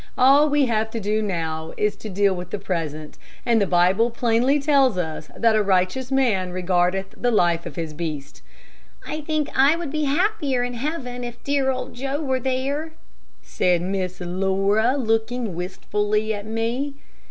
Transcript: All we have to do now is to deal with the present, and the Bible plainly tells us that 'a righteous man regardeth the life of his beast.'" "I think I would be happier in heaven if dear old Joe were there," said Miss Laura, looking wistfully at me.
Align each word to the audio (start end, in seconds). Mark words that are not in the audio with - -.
All 0.17 0.49
we 0.49 0.65
have 0.65 0.89
to 0.93 0.99
do 0.99 1.21
now 1.21 1.73
is 1.77 1.95
to 1.97 2.09
deal 2.09 2.33
with 2.33 2.49
the 2.49 2.57
present, 2.57 3.19
and 3.45 3.61
the 3.61 3.67
Bible 3.67 4.09
plainly 4.09 4.59
tells 4.59 4.97
us 4.97 5.29
that 5.37 5.55
'a 5.55 5.61
righteous 5.61 6.11
man 6.11 6.51
regardeth 6.51 7.13
the 7.15 7.29
life 7.29 7.67
of 7.67 7.75
his 7.75 7.93
beast.'" 7.93 8.41
"I 9.05 9.21
think 9.21 9.47
I 9.55 9.75
would 9.75 9.91
be 9.91 10.05
happier 10.05 10.63
in 10.63 10.73
heaven 10.73 11.23
if 11.23 11.43
dear 11.43 11.69
old 11.69 11.93
Joe 11.93 12.19
were 12.19 12.39
there," 12.39 12.93
said 13.43 13.83
Miss 13.83 14.19
Laura, 14.19 14.95
looking 14.97 15.53
wistfully 15.53 16.33
at 16.33 16.47
me. 16.47 16.95